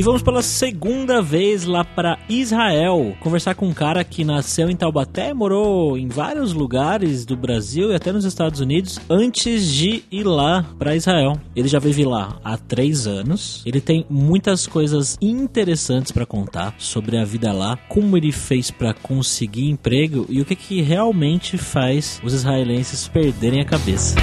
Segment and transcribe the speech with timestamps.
[0.00, 4.74] E vamos pela segunda vez lá para Israel, conversar com um cara que nasceu em
[4.74, 10.24] Taubaté, morou em vários lugares do Brasil e até nos Estados Unidos antes de ir
[10.24, 11.38] lá para Israel.
[11.54, 13.62] Ele já vive lá há três anos.
[13.66, 18.94] Ele tem muitas coisas interessantes para contar sobre a vida lá, como ele fez para
[18.94, 24.16] conseguir emprego e o que que realmente faz os israelenses perderem a cabeça.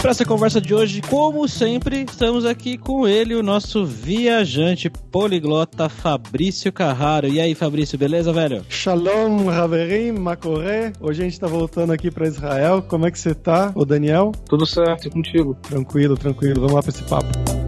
[0.00, 5.88] Para essa conversa de hoje, como sempre, estamos aqui com ele, o nosso viajante poliglota
[5.88, 7.26] Fabrício Carraro.
[7.26, 8.64] E aí, Fabrício, beleza, velho?
[8.68, 10.92] Shalom, Haverim, Makoré.
[11.00, 12.80] Hoje a gente tá voltando aqui para Israel.
[12.82, 14.32] Como é que você tá, ô Daniel?
[14.48, 15.56] Tudo certo, e contigo?
[15.62, 16.60] Tranquilo, tranquilo.
[16.60, 17.67] Vamos lá para esse papo.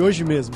[0.00, 0.54] hoje mesmo.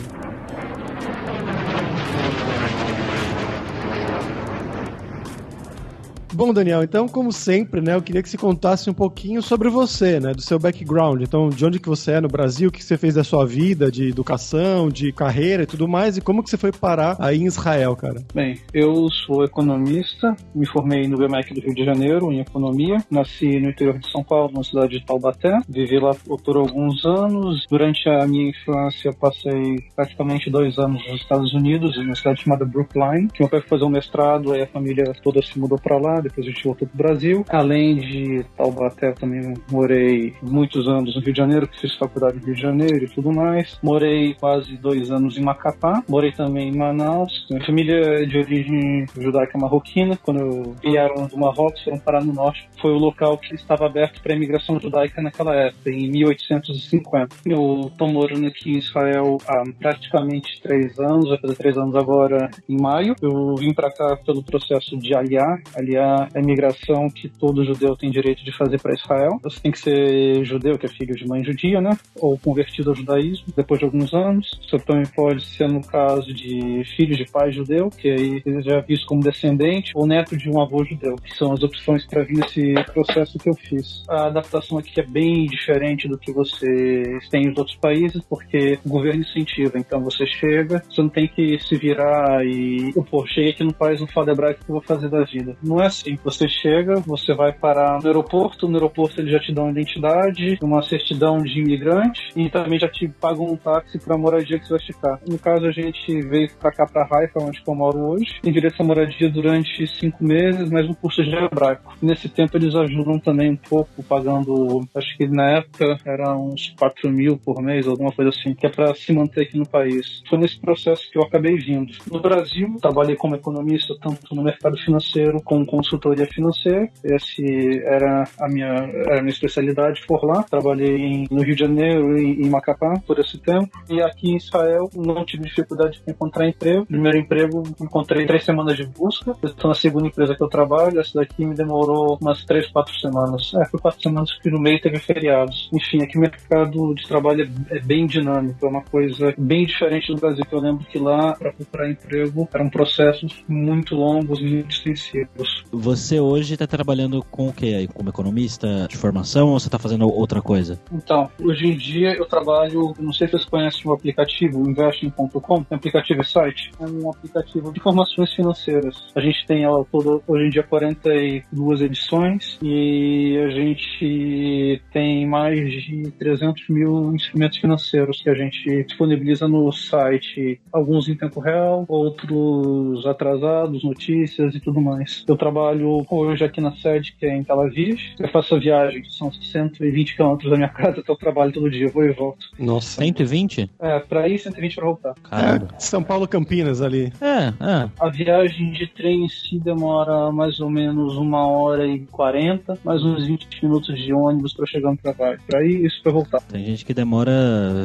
[6.34, 10.18] Bom, Daniel, então, como sempre, né, eu queria que você contasse um pouquinho sobre você,
[10.18, 11.22] né, do seu background.
[11.22, 13.88] Então, de onde que você é no Brasil, o que você fez da sua vida,
[13.88, 17.46] de educação, de carreira e tudo mais, e como que você foi parar aí em
[17.46, 18.20] Israel, cara?
[18.34, 23.60] Bem, eu sou economista, me formei no BMEC do Rio de Janeiro em economia, nasci
[23.60, 27.64] no interior de São Paulo, na cidade de Taubaté, vivi lá por alguns anos.
[27.70, 32.64] Durante a minha infância, passei praticamente dois anos nos Estados Unidos, em uma cidade chamada
[32.64, 35.96] Brookline, que meu pai foi fazer um mestrado, aí a família toda se mudou para
[35.96, 37.44] lá, depois a gente voltou pro Brasil.
[37.48, 42.46] Além de Taubaté, também morei muitos anos no Rio de Janeiro, que fiz faculdade no
[42.46, 43.78] Rio de Janeiro e tudo mais.
[43.82, 46.02] Morei quase dois anos em Macapá.
[46.08, 47.46] Morei também em Manaus.
[47.50, 50.16] Minha família é de origem judaica marroquina.
[50.16, 52.68] Quando vieram do Marrocos, foram parar no norte.
[52.80, 57.36] Foi o local que estava aberto para a imigração judaica naquela época, em 1850.
[57.46, 62.50] Eu estou morando aqui em Israel há praticamente três anos, vai fazer três anos agora
[62.68, 63.14] em maio.
[63.20, 65.60] Eu vim para cá pelo processo de aliar.
[65.76, 69.38] Aliar a imigração que todo judeu tem direito de fazer para Israel.
[69.42, 71.96] Você tem que ser judeu, que é filho de mãe judia, né?
[72.16, 74.50] Ou convertido ao judaísmo depois de alguns anos.
[74.62, 78.82] Você também pode ser no caso de filho de pai judeu, que aí já é
[78.82, 82.38] visto como descendente, ou neto de um avô judeu, que são as opções para vir
[82.38, 84.04] nesse processo que eu fiz.
[84.08, 88.88] A adaptação aqui é bem diferente do que você tem nos outros países, porque o
[88.88, 89.78] governo incentiva.
[89.78, 94.00] Então você chega, você não tem que se virar e, pô, cheguei aqui no país,
[94.00, 95.56] não fala hebraico, o que eu vou fazer da vida?
[95.62, 96.18] Não é assim assim.
[96.22, 100.82] Você chega, você vai parar no aeroporto, no aeroporto eles já te dão identidade, uma
[100.82, 104.74] certidão de imigrante e também já te pagam um táxi para a moradia que você
[104.74, 105.20] vai ficar.
[105.26, 108.80] No caso, a gente veio para cá, para Haifa, onde eu moro hoje, em direito
[108.80, 111.96] à moradia durante cinco meses, mas um curso de hebraico.
[112.02, 117.10] Nesse tempo, eles ajudam também um pouco, pagando, acho que na época era uns 4
[117.10, 120.22] mil por mês, alguma coisa assim, que é para se manter aqui no país.
[120.28, 121.92] Foi nesse processo que eu acabei vindo.
[122.10, 126.88] No Brasil, trabalhei como economista, tanto no mercado financeiro como consultor consultoria financeira.
[127.02, 130.42] Esse era a minha, era a minha especialidade por lá.
[130.42, 133.70] Trabalhei em, no Rio de Janeiro e em Macapá por esse tempo.
[133.88, 136.86] E aqui em Israel não tive dificuldade de encontrar emprego.
[136.86, 139.34] Primeiro emprego encontrei três semanas de busca.
[139.42, 141.00] Estou na segunda empresa que eu trabalho.
[141.00, 143.52] Essa daqui me demorou umas três, quatro semanas.
[143.54, 145.70] É, foi quatro semanas que no meio teve feriados.
[145.72, 148.66] Enfim, aqui o mercado de trabalho é, é bem dinâmico.
[148.66, 150.44] É uma coisa bem diferente do Brasil.
[150.50, 155.64] Eu lembro que lá, para procurar emprego, eram processos muito longos, muito extensivos.
[155.84, 157.86] Você hoje está trabalhando com o que aí?
[157.86, 160.80] Como economista de formação ou você está fazendo outra coisa?
[160.90, 165.74] Então, hoje em dia eu trabalho, não sei se vocês conhecem o aplicativo investing.com, é
[165.74, 169.12] um aplicativo e site, é um aplicativo de informações financeiras.
[169.14, 175.70] A gente tem ó, todo, hoje em dia 42 edições e a gente tem mais
[175.70, 181.84] de 300 mil instrumentos financeiros que a gente disponibiliza no site, alguns em tempo real,
[181.86, 185.22] outros atrasados, notícias e tudo mais.
[185.28, 188.00] Eu trabalho trabalho hoje aqui na sede, que é em Tel Aviv.
[188.18, 191.70] Eu faço a viagem, que são 120 quilômetros da minha casa até o trabalho todo
[191.70, 192.46] dia, vou e volto.
[192.58, 193.02] Nossa.
[193.02, 193.70] 120?
[193.80, 195.14] É, pra ir 120 pra voltar.
[195.24, 195.68] Caramba.
[195.74, 197.12] É, São Paulo Campinas ali.
[197.20, 197.90] É, é.
[197.98, 203.02] A viagem de trem em si demora mais ou menos uma hora e 40, mais
[203.02, 205.38] uns 20 minutos de ônibus pra chegar no trabalho.
[205.46, 206.40] Pra ir, isso pra voltar.
[206.42, 207.32] Tem gente que demora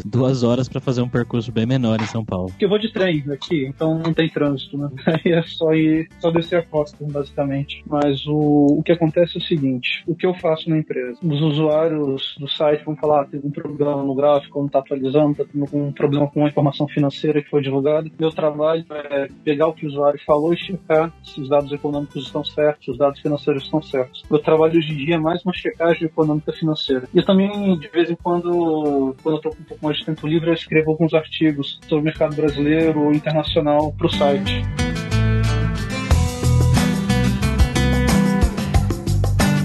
[0.06, 2.48] duas horas pra fazer um percurso bem menor em São Paulo.
[2.50, 4.90] Porque eu vou de trem aqui, então não tem trânsito, né?
[5.26, 7.69] Aí é só ir, só descer a costa, basicamente.
[7.86, 11.18] Mas o, o que acontece é o seguinte: o que eu faço na empresa?
[11.24, 15.32] Os usuários do site vão falar, ah, teve um problema no gráfico, não está atualizando,
[15.32, 18.10] está tendo um problema com a informação financeira que foi divulgada.
[18.20, 22.26] Meu trabalho é pegar o que o usuário falou e checar se os dados econômicos
[22.26, 24.24] estão certos, se os dados financeiros estão certos.
[24.30, 27.08] Meu trabalho hoje em dia é mais uma checagem econômica financeira.
[27.14, 30.06] E eu também, de vez em quando, quando eu estou com um pouco mais de
[30.06, 34.89] tempo livre, eu escrevo alguns artigos sobre o mercado brasileiro ou internacional para o site.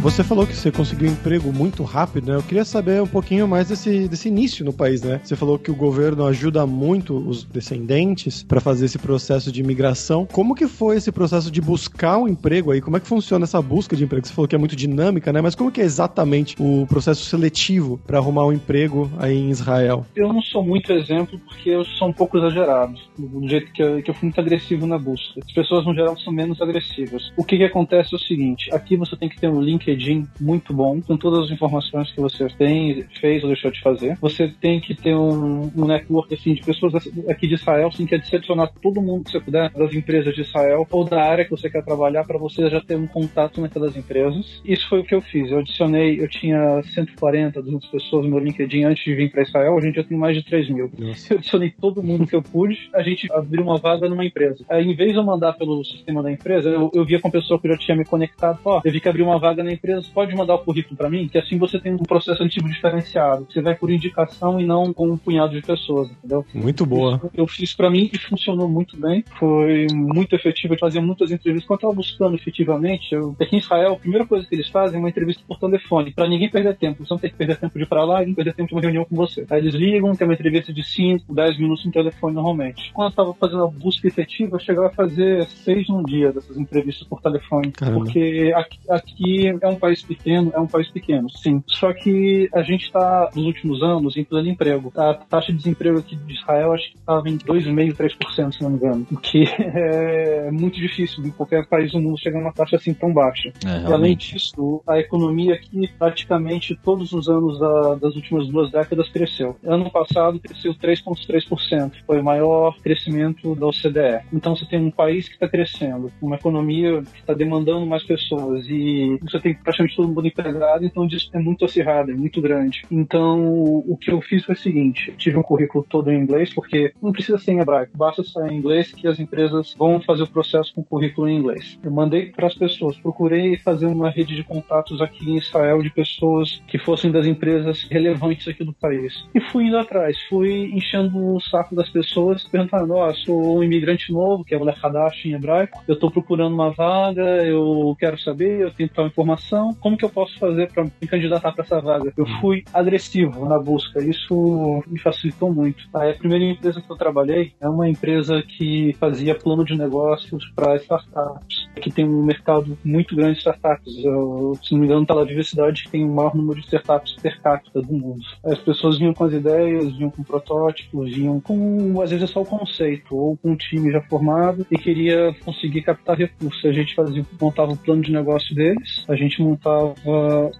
[0.04, 2.36] Você falou que você conseguiu um emprego muito rápido, né?
[2.36, 5.18] Eu queria saber um pouquinho mais desse, desse início no país, né?
[5.24, 10.28] Você falou que o governo ajuda muito os descendentes para fazer esse processo de imigração.
[10.30, 12.82] Como que foi esse processo de buscar um emprego aí?
[12.82, 14.26] Como é que funciona essa busca de emprego?
[14.26, 15.40] Você falou que é muito dinâmica, né?
[15.40, 20.04] Mas como que é exatamente o processo seletivo para arrumar um emprego aí em Israel?
[20.14, 24.02] Eu não sou muito exemplo porque eu sou um pouco exagerado, do jeito que eu,
[24.02, 25.40] que eu fui muito agressivo na busca.
[25.42, 27.32] As pessoas, no geral, são menos agressivas.
[27.38, 29.62] O que que acontece é o seguinte, aqui você tem que ter um
[29.94, 34.16] LinkedIn muito bom, com todas as informações que você tem, fez ou deixou de fazer.
[34.20, 36.94] Você tem que ter um, um network assim, de pessoas
[37.28, 40.42] aqui de Israel, assim, que é adicionar todo mundo que você puder, das empresas de
[40.42, 43.96] Israel, ou da área que você quer trabalhar, para você já ter um contato naquelas
[43.96, 44.62] empresas.
[44.64, 45.50] Isso foi o que eu fiz.
[45.50, 49.74] Eu adicionei, eu tinha 140, 200 pessoas no meu LinkedIn antes de vir para Israel,
[49.74, 50.90] hoje em dia eu tenho mais de 3 mil.
[50.98, 51.34] Nossa.
[51.34, 54.64] Eu adicionei todo mundo que eu pude, a gente abriu uma vaga numa empresa.
[54.68, 57.30] Aí, em vez de eu mandar pelo sistema da empresa, eu, eu via com a
[57.30, 59.83] pessoa que já tinha me conectado, ó, eu vi que abriu uma vaga na empresa,
[60.12, 63.46] pode mandar o currículo para mim, que assim você tem um processo antigo diferenciado.
[63.50, 66.44] Você vai por indicação e não com um punhado de pessoas, entendeu?
[66.54, 67.16] Muito boa.
[67.16, 69.24] Isso eu fiz para mim e funcionou muito bem.
[69.38, 70.74] Foi muito efetivo.
[70.74, 71.66] Eu fazia muitas entrevistas.
[71.66, 73.36] Quando eu tava buscando efetivamente, eu...
[73.40, 76.28] aqui em Israel, a primeira coisa que eles fazem é uma entrevista por telefone, para
[76.28, 77.04] ninguém perder tempo.
[77.04, 78.74] Você não tem que perder tempo de ir pra lá e não perder tempo de
[78.74, 79.46] uma reunião com você.
[79.50, 82.92] Aí eles ligam, tem uma entrevista de 5, 10 minutos no telefone normalmente.
[82.92, 86.56] Quando eu tava fazendo a busca efetiva, eu chegava a fazer seis num dia dessas
[86.56, 87.72] entrevistas por telefone.
[87.72, 87.98] Caramba.
[87.98, 91.62] Porque aqui, aqui é um país pequeno, é um país pequeno, sim.
[91.66, 94.92] Só que a gente está, nos últimos anos, em pleno emprego.
[94.96, 98.70] A taxa de desemprego aqui de Israel acho que estava em 2,5%, 3%, se não
[98.70, 99.06] me engano.
[99.10, 102.94] O que é muito difícil em qualquer país do mundo chegar a uma taxa assim
[102.94, 103.52] tão baixa.
[103.66, 109.08] É, além disso, a economia aqui praticamente todos os anos da- das últimas duas décadas
[109.08, 109.56] cresceu.
[109.64, 114.20] Ano passado cresceu 3,3%, foi o maior crescimento da OCDE.
[114.32, 118.66] Então você tem um país que está crescendo, uma economia que está demandando mais pessoas
[118.68, 122.82] e você tem praticamente todo mundo empregado, então isso é muito acirrado, é muito grande.
[122.90, 126.92] Então o que eu fiz foi o seguinte: tive um currículo todo em inglês, porque
[127.02, 130.28] não precisa ser em hebraico, basta ser em inglês que as empresas vão fazer o
[130.28, 131.78] processo com o currículo em inglês.
[131.82, 135.90] Eu mandei para as pessoas, procurei fazer uma rede de contatos aqui em Israel de
[135.90, 139.26] pessoas que fossem das empresas relevantes aqui do país.
[139.34, 144.12] E fui indo atrás, fui enchendo o saco das pessoas, perguntando: Ó, sou um imigrante
[144.12, 148.60] novo, que é o Lechadash em hebraico, eu estou procurando uma vaga, eu quero saber,
[148.60, 152.12] eu tenho tal informação, como que eu posso fazer para me candidatar para essa vaga?
[152.16, 155.84] Eu fui agressivo na busca, isso me facilitou muito.
[155.94, 160.44] Aí a primeira empresa que eu trabalhei é uma empresa que fazia plano de negócios
[160.54, 164.04] para startups, que tem um mercado muito grande de startups.
[164.04, 166.66] Eu, se não me engano, tá lá a diversidade que tem o maior número de
[166.66, 168.22] startups per capita do mundo.
[168.44, 172.46] As pessoas vinham com as ideias, vinham com protótipos, vinham com, às vezes, só o
[172.46, 176.64] conceito, ou com um time já formado e queria conseguir captar recursos.
[176.64, 179.94] A gente fazia, montava o plano de negócio deles, a gente montava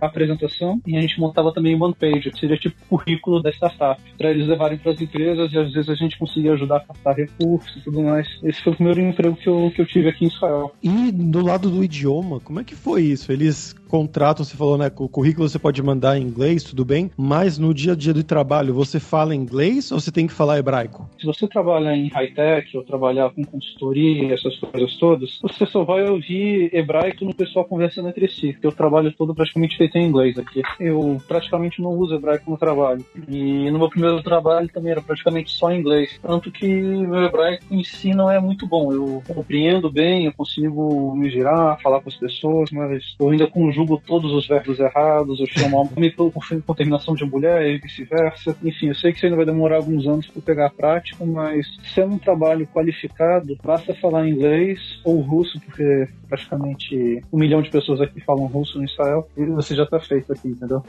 [0.00, 3.43] a apresentação e a gente montava também o one page, que seria tipo o currículo
[3.43, 6.76] da startup, para eles levarem para as empresas e às vezes a gente conseguia ajudar
[6.76, 8.26] a captar recursos e tudo mais.
[8.43, 10.73] Esse foi o primeiro emprego que eu, que eu tive aqui em Israel.
[10.83, 13.31] E do lado do idioma, como é que foi isso?
[13.33, 14.90] Eles contratam, você falou, né?
[14.97, 18.25] O currículo você pode mandar em inglês, tudo bem, mas no dia a dia do
[18.25, 21.09] trabalho você fala inglês ou você tem que falar hebraico?
[21.19, 26.09] Se você trabalha em high-tech ou trabalhar com consultoria, essas coisas todas, você só vai
[26.09, 30.06] ouvir hebraico no pessoal conversando entre si, porque o trabalho todo é praticamente feito em
[30.06, 30.62] inglês aqui.
[30.80, 33.04] Eu praticamente não uso hebraico no trabalho.
[33.28, 36.18] E no meu primeiro trabalho também era praticamente só inglês.
[36.23, 38.92] Tanto que meu hebraico em si não é muito bom.
[38.92, 44.00] Eu compreendo bem, eu consigo me girar, falar com as pessoas, mas eu ainda conjugo
[44.06, 48.56] todos os verbos errados, eu chamo homem com terminação de mulher e vice-versa.
[48.62, 51.66] Enfim, eu sei que isso ainda vai demorar alguns anos para pegar a prática, mas
[51.94, 58.00] sendo um trabalho qualificado, basta falar inglês ou russo, porque praticamente um milhão de pessoas
[58.00, 60.82] aqui falam russo no Israel, você já está feito aqui, entendeu?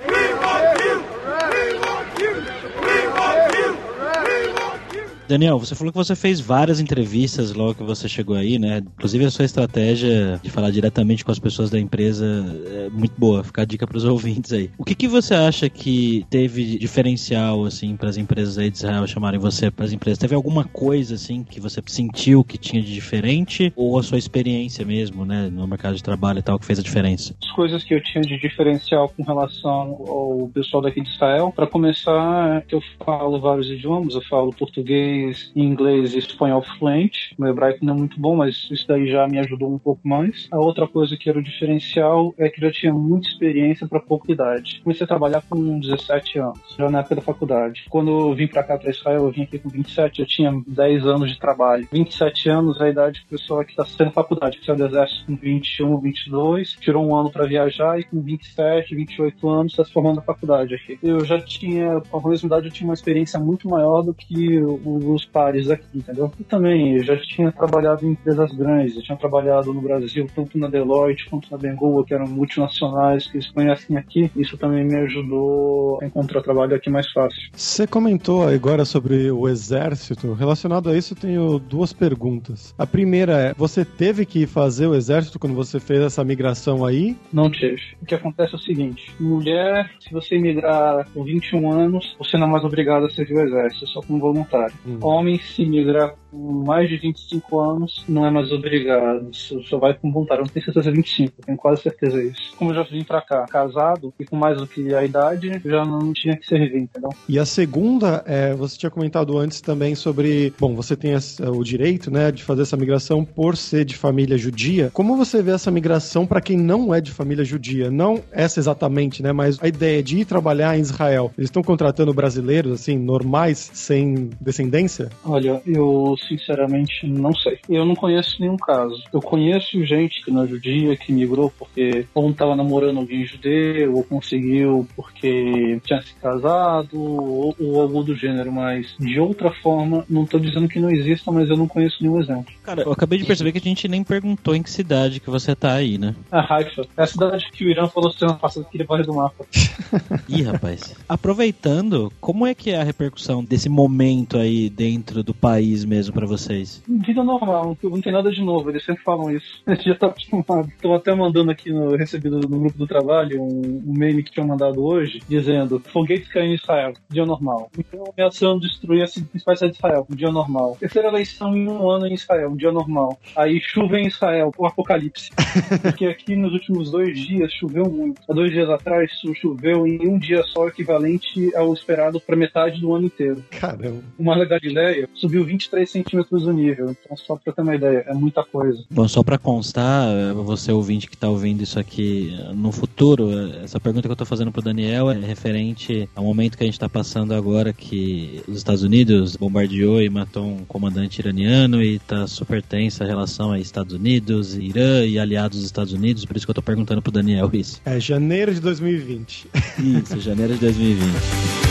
[5.28, 8.78] Daniel, você falou que você fez várias entrevistas logo que você chegou aí, né?
[8.78, 12.26] Inclusive a sua estratégia de falar diretamente com as pessoas da empresa
[12.68, 13.44] é muito boa.
[13.44, 14.70] Ficar a dica para os ouvintes aí.
[14.78, 19.08] O que, que você acha que teve diferencial assim para as empresas aí de Israel
[19.08, 20.20] chamarem você para as empresas?
[20.20, 24.86] Teve alguma coisa assim que você sentiu que tinha de diferente ou a sua experiência
[24.86, 27.36] mesmo, né, no mercado de trabalho e tal que fez a diferença?
[27.42, 31.66] As coisas que eu tinha de diferencial com relação ao pessoal daqui de Israel, para
[31.66, 37.34] começar, eu falo vários idiomas, eu falo português português, inglês e espanhol fluente.
[37.40, 40.48] Meu hebraico não é muito bom, mas isso daí já me ajudou um pouco mais.
[40.52, 44.00] A outra coisa que era o diferencial é que eu já tinha muita experiência para
[44.00, 44.82] pouca idade.
[44.84, 47.86] Comecei a trabalhar com 17 anos, já na época da faculdade.
[47.90, 51.06] Quando eu vim para cá, para Israel, eu vim aqui com 27, eu tinha 10
[51.06, 51.88] anos de trabalho.
[51.92, 55.26] 27 anos é a idade do pessoal que está sendo faculdade, que saiu do exército
[55.26, 59.92] com 21, 22, tirou um ano para viajar e com 27, 28 anos está se
[59.92, 61.00] formando na faculdade aqui.
[61.02, 64.60] Eu já tinha, com a mesma idade, eu tinha uma experiência muito maior do que
[64.62, 66.32] o os pares aqui, entendeu?
[66.40, 70.58] E também eu já tinha trabalhado em empresas grandes, eu tinha trabalhado no Brasil, tanto
[70.58, 74.32] na Deloitte quanto na Bengoa, que eram multinacionais que eles conhecem aqui.
[74.36, 77.50] Isso também me ajudou a encontrar trabalho aqui mais fácil.
[77.54, 80.34] Você comentou agora sobre o exército.
[80.34, 82.74] Relacionado a isso, tenho duas perguntas.
[82.78, 87.16] A primeira é: você teve que fazer o exército quando você fez essa migração aí?
[87.32, 87.82] Não tive.
[88.02, 92.48] O que acontece é o seguinte: mulher, se você migrar com 21 anos, você não
[92.48, 94.74] é mais obrigado a servir o exército, é só como voluntário.
[94.86, 94.95] Hum.
[95.02, 99.30] Homem, se migrar com mais de 25 anos, não é mais obrigado.
[99.34, 100.42] Só vai com vontade.
[100.42, 102.54] Eu não tenho certeza 25, tenho quase certeza disso.
[102.58, 105.86] Como eu já vim pra cá casado e com mais do que a idade, já
[105.86, 107.10] não tinha que servir, entendeu?
[107.28, 112.12] E a segunda, é, você tinha comentado antes também sobre, bom, você tem o direito,
[112.12, 114.90] né, de fazer essa migração por ser de família judia.
[114.94, 117.90] Como você vê essa migração para quem não é de família judia?
[117.90, 121.32] Não essa exatamente, né, mas a ideia de ir trabalhar em Israel.
[121.38, 124.85] Eles estão contratando brasileiros, assim, normais, sem descendência?
[125.24, 127.60] Olha, eu sinceramente não sei.
[127.70, 129.04] Eu não conheço nenhum caso.
[129.14, 133.96] Eu conheço gente que não é judia, que migrou porque ou estava namorando alguém judeu,
[133.96, 140.06] ou conseguiu porque tinha se casado, ou, ou, algo do gênero, mas de outra forma,
[140.10, 142.54] não estou dizendo que não exista, mas eu não conheço nenhum exemplo.
[142.64, 145.56] Cara, eu acabei de perceber que a gente nem perguntou em que cidade que você
[145.56, 146.16] tá aí, né?
[146.32, 146.86] A Haifa.
[146.98, 149.46] É a cidade que o Irã falou semana passada que ele vai do mapa.
[150.28, 150.96] Ih, rapaz.
[151.08, 156.26] Aproveitando, como é que é a repercussão desse momento aí dentro do país mesmo para
[156.26, 156.84] vocês?
[156.88, 159.62] Vida normal, não tem nada de novo, eles sempre falam isso.
[159.66, 160.72] A gente já tá acostumado.
[160.82, 164.48] Tô até mandando aqui no recebido no grupo do trabalho um, um meme que tinham
[164.48, 167.70] mandado hoje, dizendo foguetes caindo em Israel, dia normal.
[167.78, 170.78] Então, ameaçando destruir as principais cidades de Israel, um dia normal.
[170.80, 173.18] Terceira eleição em um ano em Israel, um dia normal.
[173.36, 175.30] Aí chuva em Israel, o apocalipse.
[175.82, 178.22] Porque aqui nos últimos dois dias choveu muito.
[178.30, 182.94] Há dois dias atrás choveu em um dia só, equivalente ao esperado para metade do
[182.94, 183.44] ano inteiro.
[183.52, 184.04] Caramba.
[184.18, 186.92] Uma legalidade Galileia subiu 23 centímetros o nível.
[186.92, 188.84] Então, só pra ter uma ideia, é muita coisa.
[188.90, 193.32] Bom, só pra constar, você ouvinte que tá ouvindo isso aqui no futuro,
[193.64, 196.80] essa pergunta que eu tô fazendo pro Daniel é referente ao momento que a gente
[196.80, 202.28] tá passando agora, que os Estados Unidos bombardeou e matou um comandante iraniano e tá
[202.28, 206.46] super tensa a relação a Estados Unidos, Irã e aliados dos Estados Unidos, por isso
[206.46, 207.82] que eu tô perguntando pro Daniel isso.
[207.86, 209.48] É janeiro de 2020.
[209.80, 211.65] Isso, janeiro de 2020.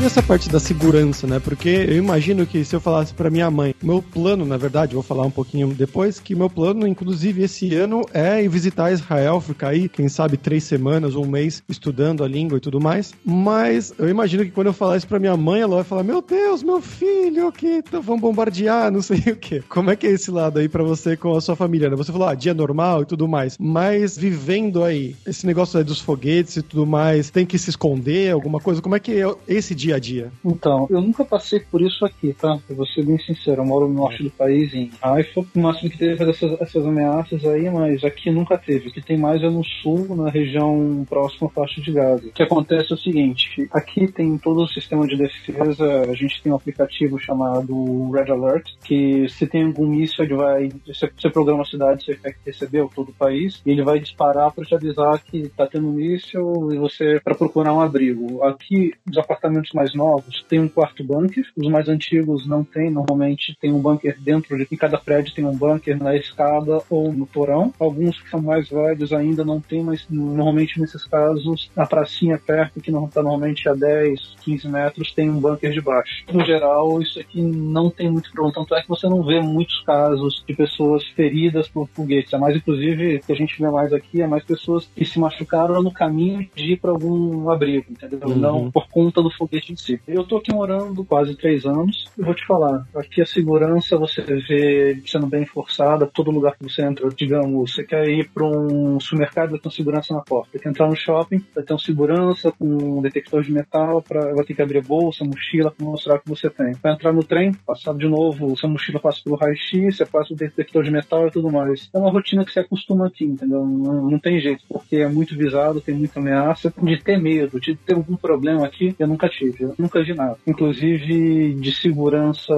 [0.00, 1.38] E essa parte da segurança, né?
[1.38, 5.02] Porque eu imagino que se eu falasse para minha mãe, meu plano, na verdade, vou
[5.02, 9.68] falar um pouquinho depois, que meu plano, inclusive esse ano, é ir visitar Israel, ficar
[9.68, 13.14] aí, quem sabe, três semanas ou um mês estudando a língua e tudo mais.
[13.24, 16.20] Mas eu imagino que quando eu falar isso pra minha mãe, ela vai falar: Meu
[16.20, 19.62] Deus, meu filho, que vão bombardear, não sei o quê.
[19.68, 21.88] Como é que é esse lado aí para você com a sua família?
[21.88, 21.96] Né?
[21.96, 23.56] Você falou, ah, dia normal e tudo mais.
[23.58, 28.32] Mas vivendo aí, esse negócio aí dos foguetes e tudo mais, tem que se esconder,
[28.32, 28.82] alguma coisa?
[28.82, 29.93] Como é que é esse dia?
[29.98, 30.32] Dia a dia?
[30.44, 32.58] Então, eu nunca passei por isso aqui, tá?
[32.68, 35.44] Eu vou ser bem sincero, eu moro no norte do país, em Haifa.
[35.54, 38.88] O máximo que teve essas, essas ameaças aí, mas aqui nunca teve.
[38.88, 42.26] O que tem mais é no sul, na região próxima à faixa de Gaza.
[42.26, 46.42] O que acontece é o seguinte, aqui tem todo o sistema de defesa, a gente
[46.42, 51.62] tem um aplicativo chamado Red Alert, que se tem algum míssil, ele vai, você, programa
[51.62, 55.48] a cidade, você recebeu todo o país, e ele vai disparar para te avisar que
[55.48, 58.42] tá tendo um míssil e você, para procurar um abrigo.
[58.44, 63.56] Aqui, os apartamentos mais novos têm um quarto bunker, os mais antigos não têm, normalmente
[63.60, 67.26] tem um bunker dentro de em cada prédio tem um bunker na escada ou no
[67.26, 67.72] porão.
[67.78, 72.80] Alguns que são mais velhos ainda não tem, mas normalmente nesses casos a pracinha perto,
[72.80, 76.24] que não está normalmente a 10, 15 metros, tem um bunker de baixo.
[76.32, 79.80] No geral, isso aqui não tem muito problema, tanto é que você não vê muitos
[79.82, 82.32] casos de pessoas feridas por foguetes.
[82.32, 85.82] É mais, inclusive, que a gente vê mais aqui, é mais pessoas que se machucaram
[85.82, 88.20] no caminho de ir para algum abrigo, entendeu?
[88.24, 88.36] Uhum.
[88.36, 90.00] Não por conta do foguete em si.
[90.06, 92.06] Eu tô aqui morando quase três anos.
[92.16, 96.64] Eu vou te falar, aqui a segurança você vê sendo bem forçada, todo lugar que
[96.64, 100.58] você entra, digamos, você quer ir para um supermercado, vai ter um segurança na porta.
[100.58, 102.66] Quer entrar no shopping, vai ter um segurança com
[102.98, 106.50] um detector de metal, pra, vai ter que abrir bolsa, mochila, para mostrar que você
[106.50, 106.72] tem.
[106.82, 110.36] Vai entrar no trem, passar de novo, sua mochila passa pelo raio-x, você passa o
[110.36, 111.88] detector de metal e tudo mais.
[111.92, 113.64] É uma rotina que você acostuma aqui, entendeu?
[113.64, 116.72] Não, não tem jeito, porque é muito visado, tem muita ameaça.
[116.82, 120.36] De ter medo, de ter algum problema aqui, eu nunca tive, nunca vi nada.
[120.46, 122.54] Inclusive, de segurança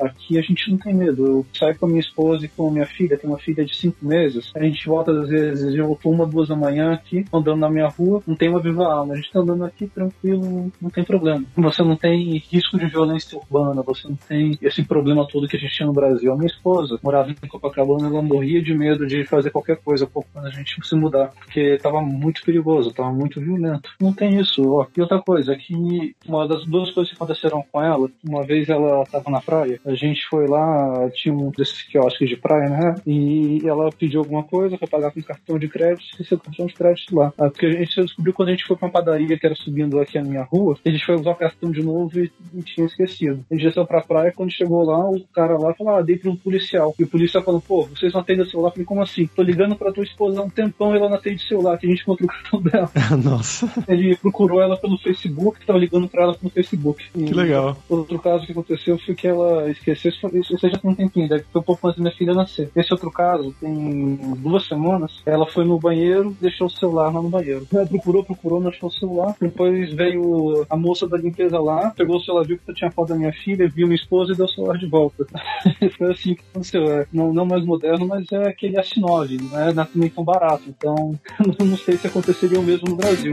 [0.00, 1.26] aqui, a gente não tem medo.
[1.26, 3.76] Eu saio com a minha esposa e com a minha filha, tem uma filha de
[3.76, 7.60] cinco meses, a gente volta às vezes, eu volto uma, duas da manhã aqui, andando
[7.60, 10.90] na minha rua, não tem uma viva alma, a gente tá andando aqui tranquilo, não
[10.90, 11.44] tem problema.
[11.56, 15.60] Você não tem risco de violência urbana, você não tem esse problema todo que a
[15.60, 16.32] gente tinha no Brasil.
[16.32, 20.46] A minha esposa morava em Copacabana, ela morria de medo de fazer qualquer coisa quando
[20.46, 23.90] a gente se mudar, porque tava muito perigoso, tava muito violento.
[24.00, 24.62] Não tem isso.
[24.68, 24.86] Ó.
[24.96, 29.04] E outra coisa, que uma das duas coisas que aconteceram com ela, uma vez ela
[29.06, 32.94] tava na praia, a gente foi lá, tinha um desses quiosques de praia, né?
[33.06, 36.74] E ela pediu alguma coisa para pagar com cartão de crédito, esqueceu o cartão de
[36.74, 37.32] crédito lá.
[37.38, 39.98] Ah, porque a gente descobriu quando a gente foi pra uma padaria que era subindo
[40.00, 42.86] aqui a minha rua, a gente foi usar o cartão de novo e, e tinha
[42.86, 43.44] esquecido.
[43.50, 46.30] A gente desceu pra praia, quando chegou lá, o cara lá falou, ah, dei pra
[46.30, 46.94] um policial.
[46.98, 48.68] E o policial falou, pô, vocês não atendem o celular?
[48.68, 49.26] Eu falei, como assim?
[49.26, 51.86] Tô ligando pra tua esposa há um tempão e ela não atende o celular, que
[51.86, 52.90] a gente encontrou o cartão dela.
[53.22, 53.70] Nossa.
[53.88, 57.04] Ele procurou ela pelo Facebook, tava ligando pra ela pelo Facebook.
[57.14, 57.76] E que legal.
[57.88, 61.58] Outro caso que aconteceu foi que ela esqueceu, isso já tem um tempinho, deve ter
[61.58, 62.70] um pouco antes da minha filha nascer.
[62.74, 67.28] Esse outro caso, tem duas semanas, ela foi no banheiro, deixou o celular lá no
[67.28, 67.66] banheiro.
[67.72, 69.34] Ela procurou, procurou, não achou o celular.
[69.40, 73.16] Depois veio a moça da limpeza lá, pegou o celular, viu que tinha foto da
[73.16, 75.26] minha filha, viu minha esposa e deu o celular de volta.
[75.96, 76.90] foi assim que aconteceu.
[76.90, 80.64] É, não, não mais moderno, mas é aquele S9, não é também tão barato.
[80.68, 81.18] Então,
[81.58, 83.32] não sei se aconteceria o mesmo no Brasil.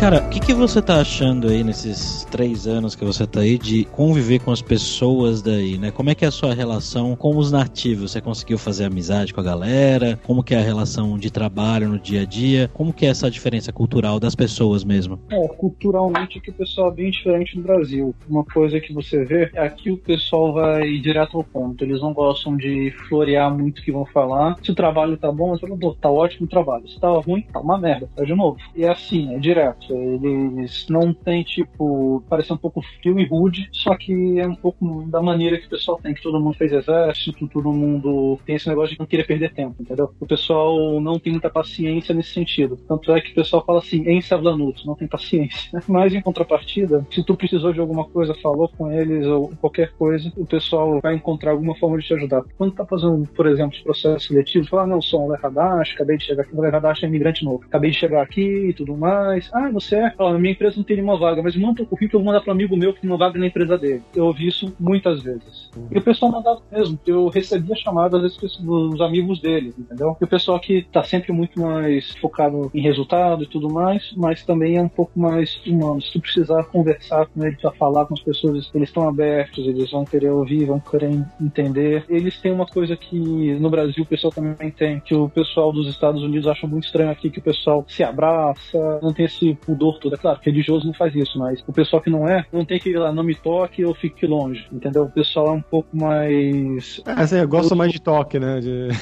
[0.00, 3.58] Cara, o que, que você tá achando aí nesses três anos que você tá aí
[3.58, 5.90] de conviver com as pessoas daí, né?
[5.90, 8.12] Como é que é a sua relação com os nativos?
[8.12, 10.18] Você conseguiu fazer amizade com a galera?
[10.24, 12.70] Como que é a relação de trabalho no dia a dia?
[12.72, 15.20] Como que é essa diferença cultural das pessoas mesmo?
[15.30, 18.14] É, culturalmente aqui o pessoal é bem diferente do Brasil.
[18.26, 21.84] Uma coisa que você vê é aqui o pessoal vai direto ao ponto.
[21.84, 24.56] Eles não gostam de florear muito o que vão falar.
[24.62, 26.88] Se o trabalho tá bom, eles falam, tá ótimo o trabalho.
[26.88, 28.56] Se tá ruim, tá uma merda, tá de novo.
[28.74, 29.89] E é assim, é direto.
[29.94, 35.04] Eles não têm, tipo, parece um pouco frio e rude, só que é um pouco
[35.06, 38.68] da maneira que o pessoal tem, que todo mundo fez exército, todo mundo tem esse
[38.68, 40.12] negócio de não querer perder tempo, entendeu?
[40.20, 42.76] O pessoal não tem muita paciência nesse sentido.
[42.88, 45.70] Tanto é que o pessoal fala assim, em Savlanuto, não tem paciência.
[45.88, 50.32] Mas em contrapartida, se tu precisou de alguma coisa, falou com eles ou qualquer coisa,
[50.36, 52.42] o pessoal vai encontrar alguma forma de te ajudar.
[52.56, 56.16] Quando tá fazendo, por exemplo, os processos seletivos, fala, ah, não, sou um Lerradash, acabei
[56.16, 59.50] de chegar aqui, o Lerradash é imigrante novo, acabei de chegar aqui e tudo mais.
[59.52, 60.14] Ah, você é?
[60.38, 62.54] Minha empresa não tem nenhuma vaga, mas manda o currículo, eu vou mandar para um
[62.56, 64.02] amigo meu que tem uma vaga na empresa dele.
[64.14, 65.70] Eu ouvi isso muitas vezes.
[65.90, 66.98] E o pessoal mandava mesmo.
[67.06, 70.16] Eu recebia chamadas vezes dos amigos dele, entendeu?
[70.20, 74.44] E o pessoal que tá sempre muito mais focado em resultado e tudo mais, mas
[74.44, 76.00] também é um pouco mais humano.
[76.00, 79.90] Se tu precisar conversar com eles, para falar com as pessoas, eles estão abertos, eles
[79.90, 82.04] vão querer ouvir, vão querer entender.
[82.08, 83.18] Eles têm uma coisa que
[83.54, 87.10] no Brasil o pessoal também tem, que o pessoal dos Estados Unidos acha muito estranho
[87.10, 90.14] aqui, que o pessoal se abraça, não tem esse pudor todo.
[90.14, 92.90] É claro, religioso não faz isso, mas o pessoal que não é, não tem que
[92.90, 95.04] ir lá, não me toque ou fique longe, entendeu?
[95.04, 97.00] O pessoal é um pouco mais.
[97.06, 98.60] É, assim, eu gosto mais de toque, né?
[98.60, 98.88] De...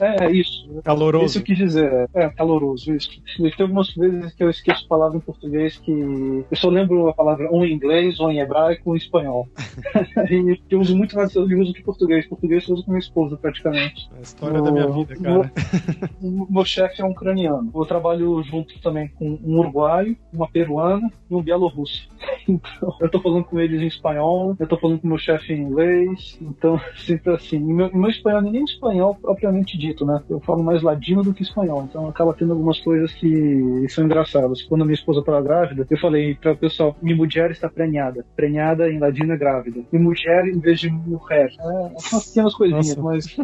[0.00, 0.68] É, isso.
[0.84, 1.24] Caloroso.
[1.26, 2.08] Isso eu quis dizer.
[2.14, 3.10] É, caloroso, isso.
[3.36, 5.90] Tem algumas vezes que eu esqueço a palavra em português que.
[6.50, 9.48] Eu só lembro a palavra ou em inglês, ou em hebraico, ou em espanhol.
[10.30, 12.26] e eu uso muito mais línguas do que português.
[12.26, 14.08] Português eu uso com minha esposa, praticamente.
[14.14, 15.52] É a história o, da minha vida, cara.
[16.22, 17.70] O meu chefe é um ucraniano.
[17.74, 22.08] Eu trabalho junto também com um uruguaio uruguaio, uma peruana e um bielorrusso.
[22.48, 25.62] Então, eu tô falando com eles em espanhol, eu tô falando com meu chefe em
[25.62, 27.56] inglês, então, sempre assim.
[27.56, 30.22] E meu, meu espanhol nem espanhol propriamente dito, né?
[30.30, 34.62] Eu falo mais ladino do que espanhol, então acaba tendo algumas coisas que são engraçadas.
[34.62, 38.24] Quando minha esposa estava grávida, eu falei para o pessoal: minha mulher está prenhada.
[38.36, 39.80] Prenhada em ladino é grávida.
[39.92, 41.50] E mulher em vez de mulher.
[41.58, 43.02] É, são pequenas coisinhas, Nossa.
[43.02, 43.36] mas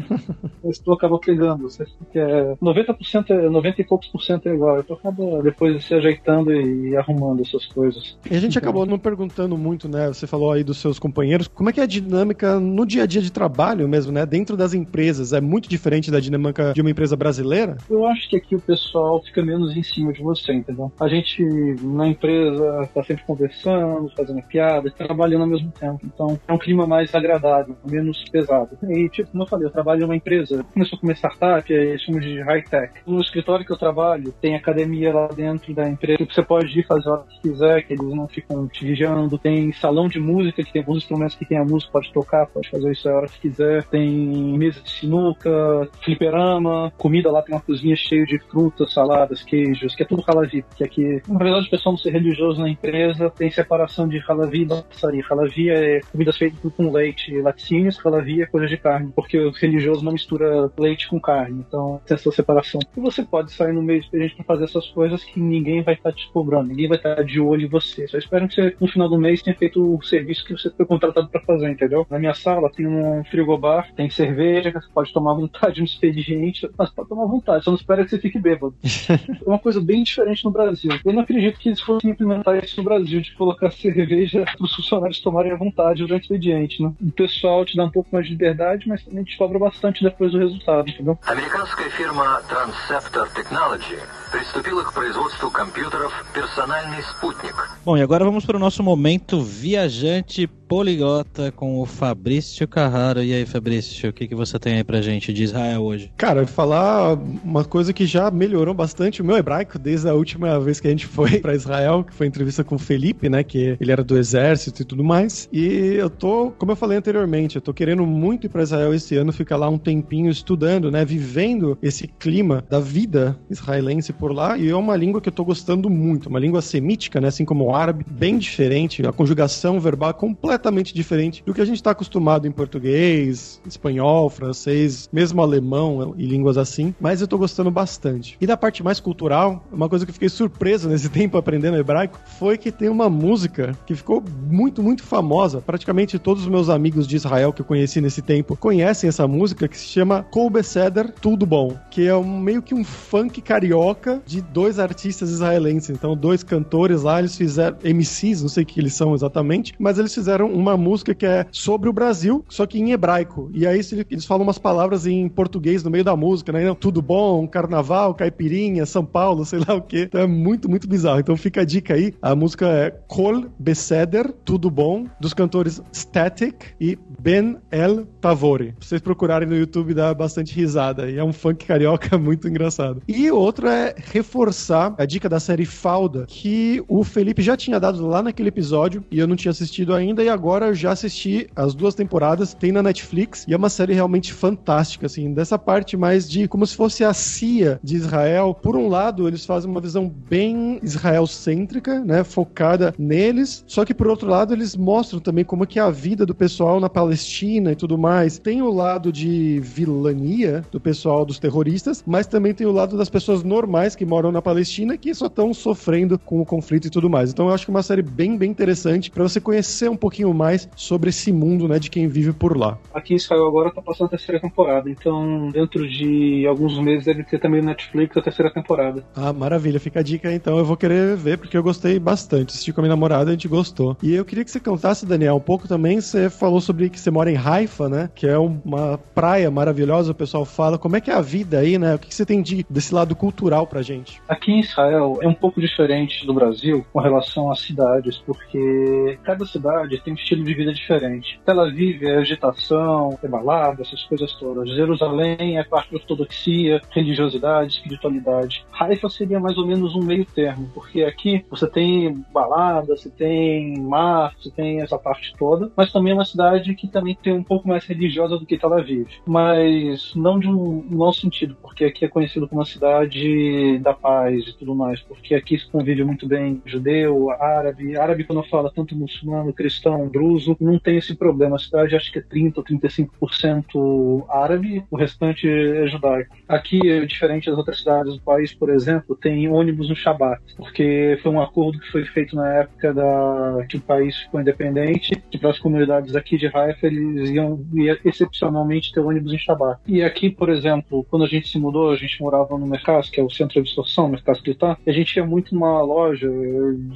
[0.70, 1.66] estou acaba pegando.
[2.14, 4.76] É, 90%, é, 90 e poucos por cento é igual.
[4.76, 8.16] Eu tô acaba depois se ajeitando e arrumando essas coisas.
[8.30, 10.08] E a gente então, acabou não perguntando muito, né?
[10.08, 11.48] Você falou aí dos seus companheiros.
[11.48, 14.26] Como é que é a dinâmica no dia a dia de trabalho mesmo, né?
[14.26, 15.32] Dentro das empresas?
[15.32, 17.76] É muito diferente da dinâmica de uma empresa brasileira?
[17.88, 20.92] Eu acho que aqui o pessoal fica menos em cima de você, entendeu?
[20.98, 21.42] A gente
[21.82, 26.00] na empresa tá sempre conversando, fazendo piada, trabalhando ao mesmo tempo.
[26.04, 28.76] Então é um clima mais agradável, menos pesado.
[28.88, 32.26] E, tipo, como eu falei, eu trabalho em uma empresa, começou como startup, aí chamamos
[32.26, 32.92] de high-tech.
[33.06, 36.86] No escritório que eu trabalho, tem academia lá dentro da empresa que você pode ir
[36.86, 39.38] fazer o que quiser, que eles não ficam te vigiando.
[39.38, 42.70] Tem salão de música, que tem alguns instrumentos que tem a música, pode tocar, pode
[42.70, 43.84] fazer isso a hora que quiser.
[43.84, 44.08] Tem
[44.56, 50.02] mesa de sinuca, fliperama, comida lá tem uma cozinha cheia de frutas, saladas, queijos, que
[50.02, 53.50] é tudo halavi, que aqui, na verdade, o pessoal não ser religioso na empresa tem
[53.50, 55.24] separação de halavi e bassari.
[55.28, 60.04] Halavi é comidas feitas com leite, laticínios, halavi é coisa de carne, porque o religioso
[60.04, 62.80] não mistura leite com carne, então tem essa separação.
[62.96, 66.12] E você pode sair no meio experiente para fazer essas coisas que ninguém vai estar
[66.12, 68.07] te cobrando, ninguém vai estar de olho em você.
[68.07, 70.85] Só espero que você, no final do mês, tenha feito o serviço que você foi
[70.85, 72.05] contratado para fazer, entendeu?
[72.09, 76.69] Na minha sala tem um frigobar, tem cerveja, você pode tomar à vontade no expediente,
[76.77, 78.75] mas pode tomar à vontade, só não espera que você fique bêbado.
[79.09, 80.91] é uma coisa bem diferente no Brasil.
[81.03, 84.75] Eu não acredito que eles fossem implementar isso no Brasil, de colocar cerveja para os
[84.75, 86.91] funcionários tomarem à vontade durante o expediente, né?
[87.01, 90.31] O pessoal te dá um pouco mais de liberdade, mas também te cobra bastante depois
[90.31, 91.17] do resultado, entendeu?
[91.25, 93.97] Американская фирма Transceptor Technology
[94.31, 97.55] приступила к производству компьютеров «Персональный спутник».
[97.85, 103.22] Bom, e agora vamos para o nosso momento viajante poliglota com o Fabrício Carraro.
[103.22, 106.10] E aí, Fabrício, o que, que você tem aí pra gente de Israel hoje?
[106.16, 107.12] Cara, falar
[107.44, 110.90] uma coisa que já melhorou bastante o meu hebraico desde a última vez que a
[110.90, 113.44] gente foi para Israel, que foi entrevista com o Felipe, né?
[113.44, 115.46] Que ele era do exército e tudo mais.
[115.52, 119.14] E eu tô, como eu falei anteriormente, eu tô querendo muito ir para Israel esse
[119.14, 121.04] ano, ficar lá um tempinho estudando, né?
[121.04, 124.56] Vivendo esse clima da vida israelense por lá.
[124.56, 127.28] E é uma língua que eu tô gostando muito, uma língua semítica, né?
[127.28, 131.60] Assim como o árabe, bem diferente, a conjugação verbal é completamente completamente diferente do que
[131.60, 137.26] a gente está acostumado em português, espanhol, francês, mesmo alemão e línguas assim, mas eu
[137.26, 138.36] tô gostando bastante.
[138.40, 142.20] E da parte mais cultural, uma coisa que eu fiquei surpreso nesse tempo aprendendo hebraico
[142.38, 145.60] foi que tem uma música que ficou muito, muito famosa.
[145.60, 149.66] Praticamente todos os meus amigos de Israel que eu conheci nesse tempo conhecem essa música
[149.66, 154.22] que se chama Kol Beseder, Tudo Bom, que é um, meio que um funk carioca
[154.24, 155.90] de dois artistas israelenses.
[155.90, 159.98] Então, dois cantores lá, eles fizeram MCs, não sei o que eles são exatamente, mas
[159.98, 163.50] eles fizeram uma música que é sobre o Brasil, só que em hebraico.
[163.54, 166.74] E aí eles falam umas palavras em português no meio da música, né?
[166.78, 170.04] Tudo bom, carnaval, caipirinha, São Paulo, sei lá o quê.
[170.08, 171.20] Então é muito, muito bizarro.
[171.20, 172.14] Então fica a dica aí.
[172.20, 178.72] A música é Kol Beseder, Tudo Bom, dos cantores Static e Ben El Tavori.
[178.72, 181.10] Pra vocês procurarem no YouTube dá bastante risada.
[181.10, 183.02] E é um funk carioca muito engraçado.
[183.06, 188.06] E outro é reforçar a dica da série Falda, que o Felipe já tinha dado
[188.06, 191.46] lá naquele episódio e eu não tinha assistido ainda e agora agora eu já assisti
[191.54, 195.96] as duas temporadas, tem na Netflix, e é uma série realmente fantástica, assim, dessa parte
[195.96, 198.52] mais de como se fosse a CIA de Israel.
[198.52, 204.08] Por um lado, eles fazem uma visão bem israel-cêntrica, né, focada neles, só que por
[204.08, 207.76] outro lado, eles mostram também como que é a vida do pessoal na Palestina e
[207.76, 208.40] tudo mais.
[208.40, 213.08] Tem o lado de vilania do pessoal dos terroristas, mas também tem o lado das
[213.08, 217.08] pessoas normais que moram na Palestina que só estão sofrendo com o conflito e tudo
[217.08, 217.30] mais.
[217.30, 220.21] Então eu acho que é uma série bem, bem interessante para você conhecer um pouquinho
[220.22, 222.78] pouquinho mais sobre esse mundo, né, de quem vive por lá.
[222.94, 227.24] Aqui em Israel agora tá passando a terceira temporada, então dentro de alguns meses deve
[227.24, 229.04] ter também no Netflix a terceira temporada.
[229.14, 232.50] Ah, maravilha, fica a dica então, eu vou querer ver porque eu gostei bastante.
[232.50, 233.96] Assisti com a minha namorada, a gente gostou.
[234.02, 237.10] E eu queria que você contasse, Daniel, um pouco também, você falou sobre que você
[237.10, 240.78] mora em Haifa, né, que é uma praia maravilhosa, o pessoal fala.
[240.78, 241.94] Como é que é a vida aí, né?
[241.94, 244.20] O que você tem de, desse lado cultural pra gente?
[244.28, 249.44] Aqui em Israel é um pouco diferente do Brasil com relação às cidades, porque cada
[249.46, 251.40] cidade tem tem um estilo de vida diferente.
[251.44, 254.68] Tel Aviv é agitação, é balada, essas coisas todas.
[254.70, 258.64] Jerusalém é parte de ortodoxia, religiosidade, espiritualidade.
[258.78, 263.78] Haifa seria mais ou menos um meio termo, porque aqui você tem balada, você tem
[263.78, 267.42] mar, você tem essa parte toda, mas também é uma cidade que também tem um
[267.42, 269.08] pouco mais religiosa do que Tel Aviv.
[269.26, 274.48] Mas não de um mau sentido, porque aqui é conhecido como uma cidade da paz
[274.48, 277.96] e tudo mais, porque aqui se convive muito bem judeu, árabe.
[277.96, 281.56] Árabe, quando eu falo tanto muçulmano, cristão, druso, não tem esse problema.
[281.56, 286.36] A cidade acho que é 30 ou 35% árabe, o restante é judaico.
[286.48, 291.32] Aqui, diferente das outras cidades do país, por exemplo, tem ônibus no Shabat, porque foi
[291.32, 295.50] um acordo que foi feito na época da que o país ficou independente, que para
[295.50, 299.80] as comunidades aqui de Haifa eles iam, iam excepcionalmente ter ônibus em Shabat.
[299.86, 303.20] E aqui, por exemplo, quando a gente se mudou, a gente morava no Mercado, que
[303.20, 306.28] é o centro de absorção, Mercado Clitar, e a gente ia muito numa loja,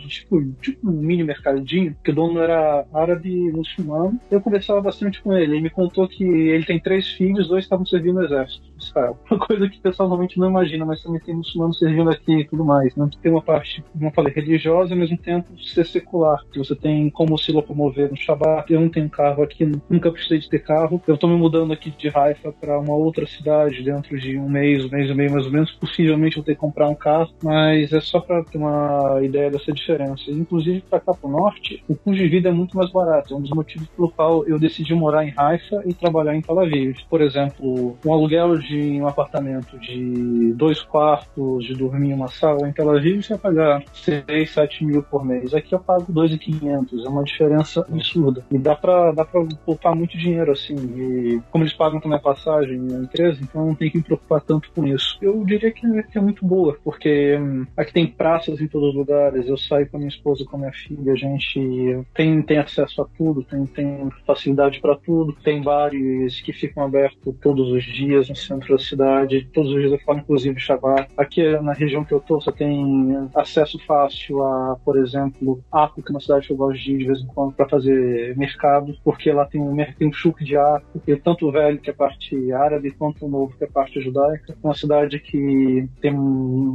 [0.08, 4.18] tipo, tipo um mini mercadinho, que o dono era árabe muçulmano.
[4.30, 5.54] Eu conversava bastante com ele.
[5.54, 8.66] Ele me contou que ele tem três filhos, dois estavam servindo no exército.
[8.78, 9.18] Israel.
[9.30, 12.44] Uma coisa que o pessoal normalmente não imagina, mas também tem muçulmanos servindo aqui e
[12.46, 12.94] tudo mais.
[12.94, 13.08] Né?
[13.22, 16.42] Tem uma parte, como eu falei, religiosa e ao mesmo tempo ser secular.
[16.52, 18.72] Que você tem como se locomover no Shabat.
[18.72, 21.00] Eu não tenho carro aqui, nunca precisei de ter carro.
[21.06, 24.84] Eu estou me mudando aqui de Haifa para uma outra cidade dentro de um mês,
[24.84, 25.72] um mês e meio mais ou menos.
[25.72, 29.72] Possivelmente vou ter que comprar um carro, mas é só para ter uma ideia dessa
[29.72, 30.30] diferença.
[30.30, 33.34] Inclusive, para cá para o norte, o custo de vida é muito mais barato.
[33.34, 36.58] É um dos motivos pelo qual eu decidi morar em Haifa e trabalhar em Tel
[36.58, 36.96] Aviv.
[37.08, 42.68] Por exemplo, um aluguel de um apartamento de dois quartos, de dormir em uma sala
[42.68, 45.54] em Tel Aviv, você vai pagar 6, 7 mil por mês.
[45.54, 47.04] Aqui eu pago 2.500.
[47.04, 48.44] É uma diferença absurda.
[48.50, 50.74] E dá pra, dá pra poupar muito dinheiro, assim.
[50.74, 54.40] E como eles pagam também a passagem na empresa, então não tem que me preocupar
[54.40, 55.18] tanto com isso.
[55.20, 58.94] Eu diria que é, é muito boa, porque hum, aqui tem praças em todos os
[58.94, 59.48] lugares.
[59.48, 62.75] Eu saio com a minha esposa, com a minha filha, a gente tem, tem acesso
[62.82, 65.32] a tudo, tem, tem facilidade para tudo.
[65.44, 69.92] Tem bares que ficam abertos todos os dias no centro da cidade, todos os dias
[69.92, 71.08] eu falo, inclusive Shabbat.
[71.16, 76.10] Aqui na região que eu tô, você tem acesso fácil a, por exemplo, Aco, que
[76.10, 78.96] é uma cidade que eu gosto de ir de vez em quando para fazer mercado,
[79.04, 81.92] porque lá tem um, tem um chuque de Aco, e tanto o velho, que é
[81.92, 84.56] parte árabe, quanto o novo, que é parte judaica.
[84.62, 86.12] Uma cidade que tem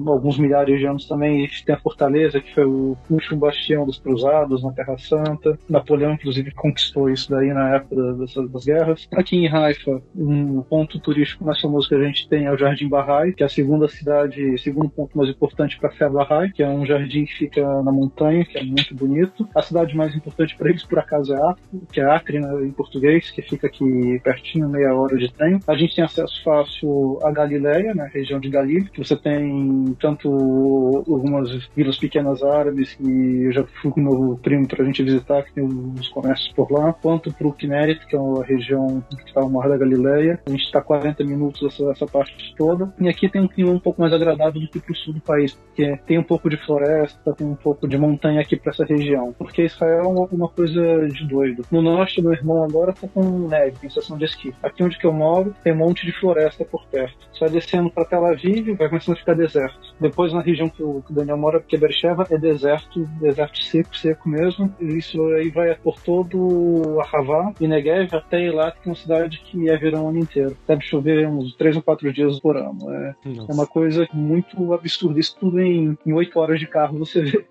[0.07, 4.63] alguns milhares de anos também, tem a Fortaleza, que foi o último bastião dos cruzados
[4.63, 5.57] na Terra Santa.
[5.91, 9.07] Napoleão, inclusive, conquistou isso daí na época das, das guerras.
[9.13, 12.87] Aqui em Haifa, um ponto turístico mais famoso que a gente tem é o Jardim
[12.87, 16.63] Bahá'í, que é a segunda cidade, segundo ponto mais importante para a fé Bahá'í, que
[16.63, 19.47] é um jardim que fica na montanha, que é muito bonito.
[19.55, 22.71] A cidade mais importante para eles, por acaso, é Acre, que é Acre né, em
[22.71, 25.59] português, que fica aqui pertinho, meia hora de trem.
[25.67, 29.95] A gente tem acesso fácil à Galileia, na né, região de Galil, que você tem
[29.99, 34.85] tanto algumas vilas pequenas árabes, que eu já fui com o meu primo para a
[34.85, 38.43] gente visitar, que tem uns comércios por lá, quanto para o Kinneret, que é a
[38.43, 40.39] região que está ao mar da Galileia.
[40.45, 42.93] A gente está 40 minutos essa, essa parte toda.
[42.99, 45.21] E aqui tem um clima um pouco mais agradável do que para o sul do
[45.21, 48.85] país, porque tem um pouco de floresta, tem um pouco de montanha aqui para essa
[48.85, 49.33] região.
[49.37, 51.63] Porque Israel é uma, uma, coisa de doido.
[51.71, 54.53] No norte, meu irmão agora está com neve, tem estação de esqui.
[54.61, 57.17] Aqui onde que eu moro, tem um monte de floresta por perto.
[57.33, 59.95] Só descendo para Tel Aviv, vai começando a ficar deserto.
[59.99, 64.29] Depois, na região que o, que Daniel mora, porque Bercheva é deserto, deserto seco, seco
[64.29, 64.73] mesmo.
[64.79, 68.95] E isso aí vai por todo a Havá e Negev até Eilat, que é uma
[68.95, 70.55] cidade que é verão o ano inteiro.
[70.67, 72.91] Deve chover uns três ou quatro dias por ano.
[72.91, 75.19] É, é uma coisa muito absurda.
[75.19, 77.45] Isso tudo em oito horas de carro você vê.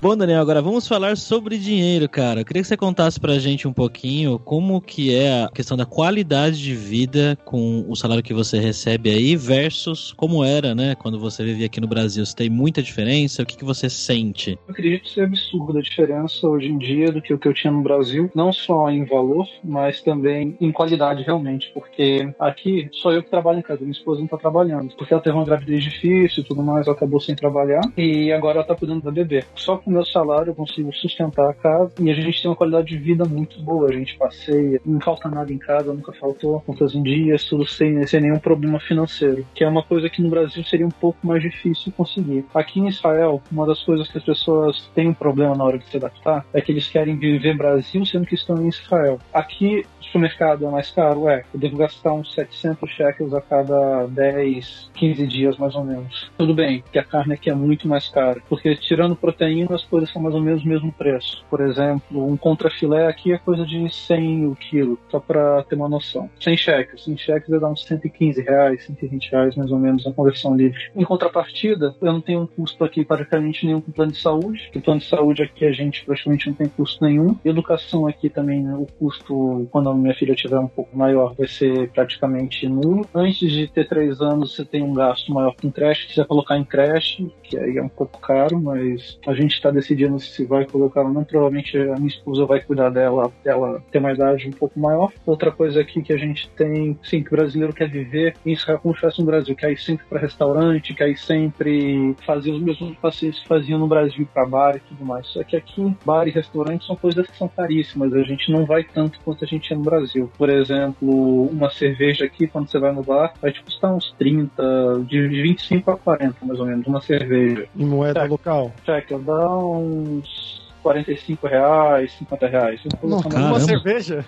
[0.00, 2.42] Bom, Daniel, agora vamos falar sobre dinheiro, cara.
[2.42, 5.84] Eu queria que você contasse pra gente um pouquinho como que é a questão da
[5.84, 11.18] qualidade de vida com o salário que você recebe aí versus como era, né, quando
[11.18, 12.24] você vivia aqui no Brasil.
[12.24, 13.42] Você tem muita diferença?
[13.42, 14.56] O que, que você sente?
[14.68, 17.72] Eu acredito ser absurda a diferença hoje em dia do que o que eu tinha
[17.72, 23.20] no Brasil, não só em valor, mas também em qualidade realmente, porque aqui só eu
[23.20, 26.44] que trabalho em casa, minha esposa não tá trabalhando, porque ela teve uma gravidez difícil
[26.44, 29.42] e tudo mais, ela acabou sem trabalhar e agora ela tá cuidando da bebê.
[29.56, 32.56] Só com o meu salário eu consigo sustentar a casa e a gente tem uma
[32.56, 33.88] qualidade de vida muito boa.
[33.88, 38.06] A gente passeia, não falta nada em casa, nunca faltou contas em dias, tudo sem,
[38.06, 41.42] sem nenhum problema financeiro, que é uma coisa que no Brasil seria um pouco mais
[41.42, 42.44] difícil conseguir.
[42.54, 45.88] Aqui em Israel, uma das coisas que as pessoas têm um problema na hora de
[45.88, 49.18] se adaptar é que eles querem viver Brasil sendo que estão em Israel.
[49.32, 51.28] Aqui supermercado é mais caro?
[51.28, 51.44] É.
[51.52, 56.30] Eu devo gastar uns 700 shekels a cada 10, 15 dias, mais ou menos.
[56.36, 58.40] Tudo bem, que a carne aqui é muito mais cara.
[58.48, 61.44] Porque tirando proteína, as coisas são mais ou menos o mesmo preço.
[61.48, 65.88] Por exemplo, um contrafilé aqui é coisa de 100 o quilo, só para ter uma
[65.88, 66.28] noção.
[66.40, 67.04] Sem cheques.
[67.04, 70.78] Sem cheques vai dar uns 115 reais, 120 reais mais ou menos a conversão livre.
[70.94, 74.70] Em contrapartida, eu não tenho um custo aqui praticamente nenhum com plano de saúde.
[74.74, 77.36] O plano de saúde aqui a gente praticamente não tem custo nenhum.
[77.44, 81.46] Educação aqui também, né, o custo, quando a minha filha tiver um pouco maior, vai
[81.46, 83.06] ser praticamente nulo.
[83.14, 86.02] Antes de ter três anos, você tem um gasto maior com creche.
[86.02, 89.67] Se quiser colocar em creche, que aí é um pouco caro, mas a gente está
[89.70, 91.24] decidindo se vai colocar ou não.
[91.24, 95.12] Provavelmente a minha esposa vai cuidar dela, ela ter uma idade um pouco maior.
[95.26, 98.76] Outra coisa aqui que a gente tem, sim, que o brasileiro quer viver, isso é
[98.76, 102.60] como se fosse no Brasil, quer ir sempre para restaurante, quer ir sempre fazer os
[102.60, 105.26] mesmos passeios que faziam no Brasil para bar e tudo mais.
[105.28, 108.84] Só que aqui, bar e restaurante são coisas que são caríssimas, a gente não vai
[108.84, 110.30] tanto quanto a gente ia no Brasil.
[110.36, 115.04] Por exemplo, uma cerveja aqui, quando você vai no bar, vai te custar uns 30,
[115.06, 117.66] de 25 a 40 mais ou menos, uma cerveja.
[117.76, 118.30] Em moeda Check.
[118.30, 118.72] local.
[118.84, 122.80] Check, dá uns 45 reais, 50 reais.
[123.00, 123.48] Caramba.
[123.48, 124.24] Uma cerveja?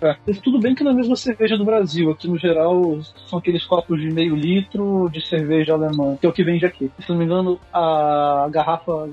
[0.00, 0.16] é.
[0.42, 2.10] Tudo bem que não é a mesma cerveja do Brasil.
[2.10, 6.32] Aqui no geral são aqueles copos de meio litro de cerveja alemã, que é o
[6.32, 6.90] que vende aqui.
[7.00, 9.10] Se não me engano, a garrafa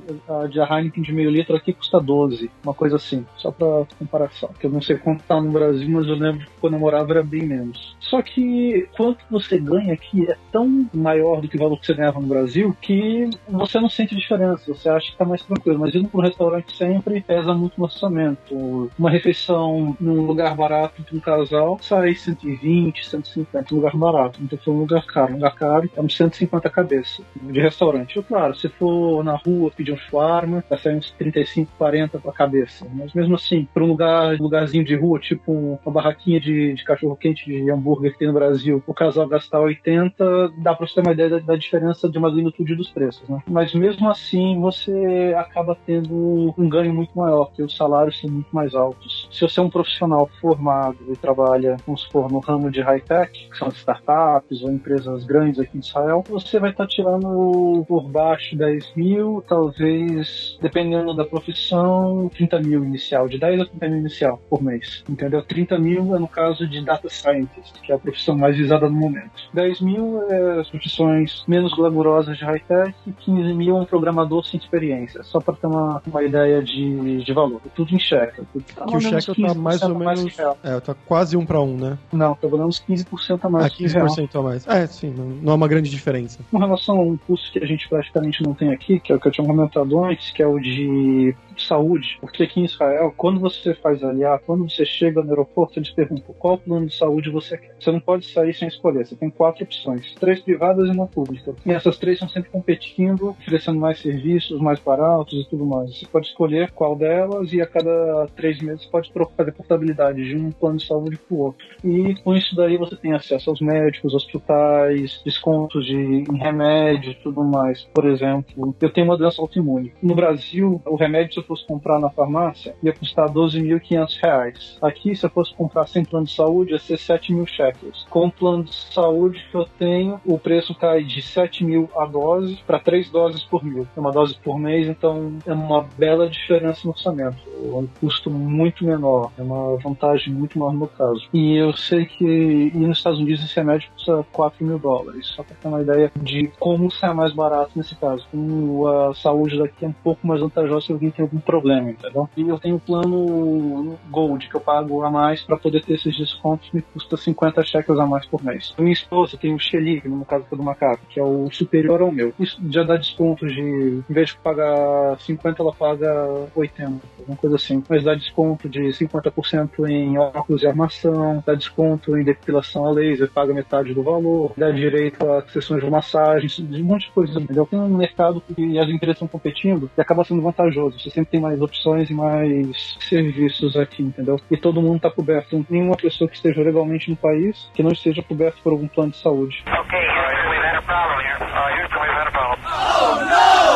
[0.50, 4.50] de Heineken de meio litro aqui custa 12, uma coisa assim, só pra comparação.
[4.58, 7.12] Que eu não sei quanto tá no Brasil, mas eu lembro que quando eu morava
[7.12, 7.98] era bem menos.
[8.00, 11.94] Só que quanto você ganha aqui é tão maior do que o valor que você
[11.94, 15.80] ganhava no Brasil que você não sente diferença, você acha que tá mais tranquilo.
[15.80, 18.92] Mas indo pro restaurante sempre pesa muito no orçamento.
[18.98, 24.40] Uma refeição num lugar barato entre um casal sai 120, 150, um lugar barato.
[24.42, 25.32] Então foi um lugar caro.
[25.32, 28.20] Um lugar caro é uns 150 a cabeça de restaurante.
[28.20, 32.32] E, claro, se for na rua pedir um shawarma, vai sair uns 35, 40 a
[32.32, 32.86] cabeça.
[32.94, 37.46] Mas mesmo assim, para um lugar, lugarzinho de rua, tipo uma barraquinha de, de cachorro-quente
[37.46, 41.14] de hambúrguer que tem no Brasil, o casal gastar 80, dá para você ter uma
[41.14, 43.28] ideia da, da diferença de magnitude dos preços.
[43.28, 43.42] Né?
[43.48, 48.50] Mas mesmo assim, você acaba tendo um ganho muito maior, porque os salários são muito
[48.52, 49.30] mais altos.
[49.32, 53.58] Se você é um profissional formado e trabalha, vamos supor, no ramo de high-tech, que
[53.58, 58.94] são startups ou empresas grandes aqui em Israel, você vai estar tirando por baixo 10
[58.96, 64.62] mil, talvez, dependendo da profissão, 30 mil inicial, de 10 a 30 mil inicial por
[64.64, 65.04] mês.
[65.08, 65.44] Entendeu?
[65.44, 68.96] 30 mil é no caso de data scientist, que é a profissão mais visada no
[68.96, 69.32] momento.
[69.54, 74.46] 10 mil é as profissões menos glamurosas de high-tech, e 15 mil é um programador
[74.46, 77.62] sem experiência, só para ter uma, uma ideia de, de valor.
[77.76, 78.42] Tudo em cheque.
[78.54, 80.36] Tudo tá Que o cheque tá mais ou mais menos.
[80.38, 80.58] real.
[80.64, 81.98] É, tá quase um pra um, né?
[82.12, 83.66] Não, tá valendo uns 15% a mais.
[83.66, 84.08] Ah, que real.
[84.08, 84.68] 15% a mais.
[84.68, 86.40] É, sim, não, não é uma grande diferença.
[86.52, 89.20] Com relação a um custo que a gente praticamente não tem aqui, que é o
[89.20, 93.40] que eu tinha comentado antes, que é o de saúde, porque aqui em Israel, quando
[93.40, 97.58] você faz aliar, quando você chega no aeroporto, eles perguntam qual plano de saúde você
[97.58, 97.76] quer.
[97.80, 101.56] Você não pode sair sem escolher, você tem quatro opções, três privadas e uma pública.
[101.66, 105.98] E essas três estão sempre competindo, oferecendo mais serviços, mais baratos e tudo mais.
[105.98, 110.52] Você pode escolher qual delas e a cada três meses pode fazer portabilidade de um
[110.52, 111.66] plano de saúde para o outro.
[111.84, 117.16] E com isso daí você tem acesso aos médicos, hospitais, descontos de, em remédio e
[117.16, 117.88] tudo mais.
[117.94, 119.92] Por exemplo, eu tenho uma doença autoimune.
[120.02, 124.78] No Brasil, o remédio, se eu fosse comprar na farmácia, ia custar 12.500 reais.
[124.82, 128.06] Aqui, se eu fosse comprar sem plano de saúde, ia ser 7 mil shekels.
[128.10, 132.06] Com o plano de saúde que eu tenho, o preço cai de 7 mil a
[132.06, 133.88] dose para 3 doses por mil.
[133.96, 137.38] É uma dose por mês, então é uma bela diferença no orçamento.
[137.48, 141.28] É um custo muito menor, é uma vantagem muito maior no caso.
[141.34, 145.44] E eu sei que e nos Estados Unidos esse remédio custa 4 mil dólares, só
[145.44, 148.28] para ter uma ideia de como sai mais barato nesse caso.
[148.32, 152.30] Como a saúde daqui é um pouco mais vantajosa se alguém tem algum problema, entendeu?
[152.36, 156.16] E eu tenho o plano Gold, que eu pago a mais para poder ter esses
[156.18, 158.74] descontos, me custa 50 shekels a mais por mês.
[158.78, 162.34] Minha esposa tem o Xelig, no caso do macaco, que é o superior ao meu.
[162.40, 166.17] Isso já dá desconto de, em vez de pagar 50, ela paga
[166.56, 167.84] 80, alguma coisa assim.
[167.88, 173.30] Mas dá desconto de 50% em óculos de armação, dá desconto em depilação a laser,
[173.32, 177.66] paga metade do valor, dá direito a sessões de massagem, um monte de coisa, entendeu?
[177.66, 181.00] Tem um mercado que as empresas estão competindo e acaba sendo vantajoso.
[181.00, 184.40] Você sempre tem mais opções e mais serviços aqui, entendeu?
[184.50, 185.66] E todo mundo está coberto.
[185.70, 189.18] Nenhuma pessoa que esteja legalmente no país que não esteja coberto por algum plano de
[189.18, 189.64] saúde.
[189.68, 191.38] Okay, Houston, we've had a problem here.
[191.42, 193.67] Uh, Houston, we've had a problem.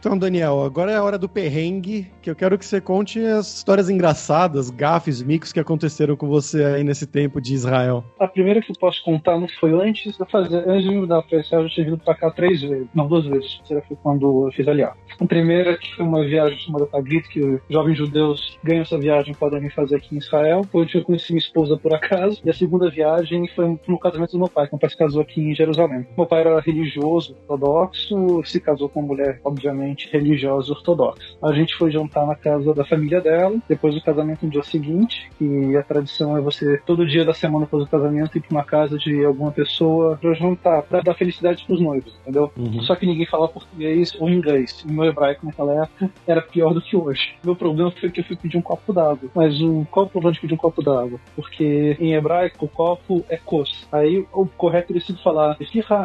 [0.00, 3.56] Então, Daniel, agora é a hora do perrengue, que eu quero que você conte as
[3.56, 8.02] histórias engraçadas, gafes, micos que aconteceram com você aí nesse tempo de Israel.
[8.18, 11.20] A primeira que eu posso contar não foi antes de fazer, antes de me mudar
[11.22, 13.60] pra Israel, eu já tinha vindo pra cá três vezes, não, duas vezes.
[13.70, 14.96] A foi quando eu fiz aliar.
[15.20, 19.60] A primeira que foi uma viagem chamada Taglit, que jovens judeus ganham essa viagem podem
[19.60, 20.62] vir fazer aqui em Israel.
[20.72, 22.40] Foi onde eu conheci minha esposa por acaso.
[22.42, 25.20] E a segunda viagem foi no casamento do meu pai, que meu pai se casou
[25.20, 26.06] aqui em Jerusalém.
[26.16, 31.36] Meu pai era religioso, ortodoxo, se casou com uma mulher, obviamente, extremamente religiosa ortodoxa.
[31.42, 35.30] A gente foi jantar na casa da família dela, depois do casamento no dia seguinte,
[35.40, 38.64] e a tradição é você, todo dia da semana após o casamento, ir pra uma
[38.64, 42.52] casa de alguma pessoa pra jantar, pra dar felicidade pros noivos, entendeu?
[42.82, 44.84] Só que ninguém falava português ou inglês.
[44.86, 47.34] E meu hebraico naquela época era pior do que hoje.
[47.44, 49.30] Meu problema foi que eu fui pedir um copo d'água.
[49.34, 51.18] Mas um, qual o problema de pedir um copo d'água?
[51.34, 53.86] Porque em hebraico o copo é kos.
[53.90, 55.56] Aí o correto teria sido falar,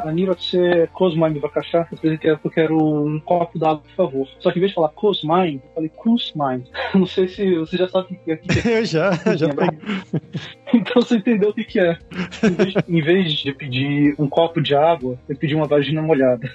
[0.06, 0.58] anirotse
[0.94, 1.88] kosmain bakashá,
[2.24, 4.28] eu quero um copo d'água, por favor.
[4.40, 6.64] Só que em vez de falar kosmain, eu falei kusmain.
[6.94, 8.40] Não sei se você já sabe o que é.
[8.80, 9.80] Eu já, já peguei.
[10.74, 11.98] Então você entendeu o que, que é.
[12.44, 16.52] Em vez, em vez de pedir um copo de água, eu pedi uma vagina molhada.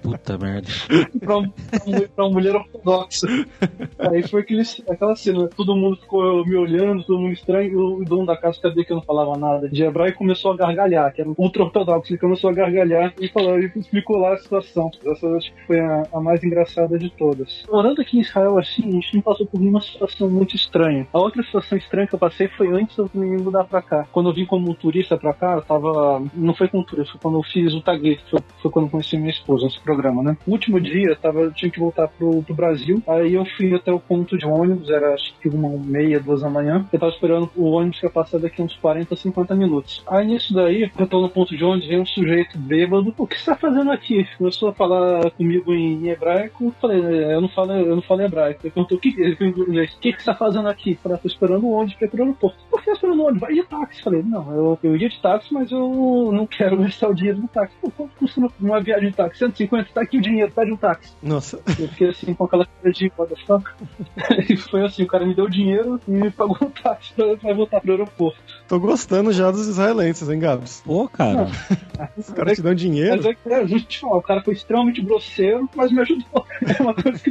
[0.00, 0.68] Puta merda.
[1.20, 3.26] pra, pra pra uma mulher ortodoxa.
[3.98, 8.04] Aí foi aquele, aquela cena, todo mundo ficou me olhando, todo mundo estranho, e o
[8.04, 11.12] dono da casa sabia que eu não falava nada de hebraico e começou a gargalhar,
[11.12, 14.38] que era um ultra ortodoxo, ele começou a gargalhar e falou, e explicou lá a
[14.38, 14.90] situação.
[15.04, 17.64] Essa acho que foi a, a mais engraçada de todas.
[17.70, 21.06] Morando aqui em Israel assim, a gente não passou por nenhuma situação muito estranha.
[21.12, 24.06] A outra situação estranha que eu passei foi antes de eu me mudar pra cá.
[24.12, 26.22] Quando eu vim como turista pra cá, eu tava.
[26.34, 29.16] Não foi como turista, foi quando eu fiz o Taglit, foi, foi quando eu conheci
[29.16, 30.36] minha esposa nesse programa, né?
[30.46, 33.74] O último dia, eu, tava, eu tinha que voltar pro, pro Brasil, aí eu fui
[33.74, 36.86] até o ponto de ônibus, era acho que uma meia, duas da manhã.
[36.92, 40.02] Eu tava esperando o ônibus que ia passar daqui uns 40, 50 minutos.
[40.06, 43.38] Aí nisso daí, eu tô no ponto de ônibus, veio um sujeito bêbado, o que
[43.38, 44.26] você tá fazendo aqui?
[44.38, 46.98] Começou a falar comigo em hebraico, eu falei,
[47.34, 48.60] eu não falo, eu não falo hebraico.
[48.64, 50.92] Ele perguntou, o que, ele perguntou em inglês, o que, que você tá fazendo aqui?
[50.92, 52.56] Eu falei, "Ah, tô esperando o ônibus pra ir pro aeroporto.
[52.70, 53.40] Por que tá esperando o ônibus?
[53.40, 53.98] Vai de táxi.
[53.98, 57.40] Eu falei, não, eu, eu ia de táxi, mas eu não quero gastar o dinheiro
[57.40, 57.74] do táxi.
[57.80, 59.38] Pô, quanto custa uma- uma viagem de táxi?
[59.38, 61.12] 150, tá aqui o dinheiro, pede um táxi.
[61.22, 63.10] Nossa, Eu fiquei assim com aquela cara de
[63.46, 63.64] fuck.
[64.48, 67.52] E foi assim, o cara me deu dinheiro e me pagou um táxi pra, pra
[67.54, 68.38] voltar pro aeroporto.
[68.68, 70.82] tô gostando já dos israelenses, hein, Gabs?
[70.84, 71.48] Pô, cara.
[72.16, 73.16] Os caras te dão dinheiro.
[73.16, 76.44] Mas é que é, a gente fala, o cara foi extremamente grosseiro, mas me ajudou.
[76.66, 77.30] É uma coisa que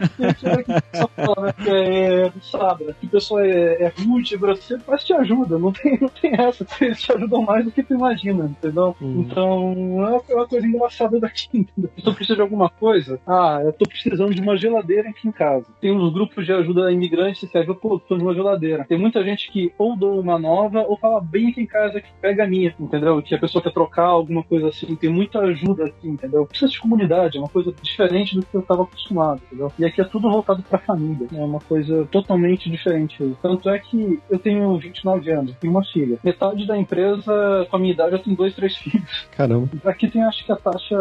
[0.95, 1.53] só fala, né?
[1.63, 5.97] Que é sábado, que o pessoal é, é rude, grosseiro, mas te ajuda, não tem,
[5.99, 6.65] não tem essa.
[6.79, 8.95] Eles te ajudam mais do que tu imagina, entendeu?
[9.01, 9.25] Hum.
[9.27, 11.89] Então, é uma- é uma coisa engraçada daqui, entendeu?
[11.97, 15.31] Se tu precisa de alguma coisa, ah, eu tô precisando de uma geladeira aqui em
[15.31, 15.65] casa.
[15.81, 18.85] Tem uns grupos de ajuda a imigrantes que servem, pô, tô de uma geladeira.
[18.87, 22.07] Tem muita gente que ou dou uma nova ou fala bem aqui em casa que
[22.21, 23.21] pega a minha, entendeu?
[23.21, 24.95] Que a pessoa quer trocar alguma coisa assim.
[24.95, 26.45] Tem muita ajuda aqui, entendeu?
[26.45, 29.71] Precisa de comunidade, é uma coisa diferente do que eu estava acostumado, entendeu?
[29.77, 31.27] E aqui é tudo voltado pra família.
[31.33, 33.35] É uma coisa totalmente diferente.
[33.41, 36.17] Tanto é que eu tenho 29 anos, tenho uma filha.
[36.23, 39.27] Metade da empresa, com a minha idade, eu tenho dois, três filhos.
[39.31, 39.69] Caramba.
[39.85, 40.95] Aqui tem, acho que, a taxa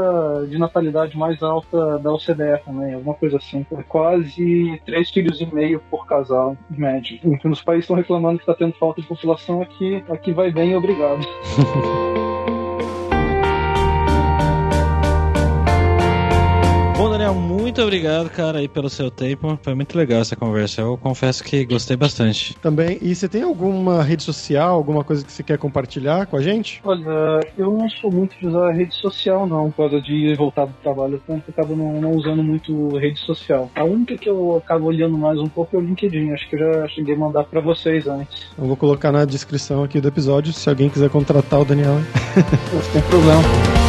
[0.48, 3.64] de natalidade mais alta da OCDE também, alguma coisa assim.
[3.72, 7.20] É quase três filhos e meio por casal, em média.
[7.44, 10.02] Os países estão reclamando que está tendo falta de população aqui.
[10.08, 11.24] Aqui vai bem, obrigado.
[17.64, 19.58] muito obrigado, cara, aí pelo seu tempo.
[19.62, 20.82] Foi muito legal essa conversa.
[20.82, 22.54] Eu confesso que gostei bastante.
[22.58, 26.42] Também, e você tem alguma rede social, alguma coisa que você quer compartilhar com a
[26.42, 26.82] gente?
[26.84, 30.74] Olha, eu não sou muito de usar rede social, não, por causa de voltar do
[30.82, 31.18] trabalho.
[31.24, 33.70] Então, eu acabo não, não usando muito rede social.
[33.74, 36.32] A única que eu acabo olhando mais um pouco é o LinkedIn.
[36.32, 38.46] Acho que eu já cheguei a mandar para vocês antes.
[38.58, 41.94] Eu vou colocar na descrição aqui do episódio, se alguém quiser contratar o Daniel.
[41.94, 43.83] Não tem problema.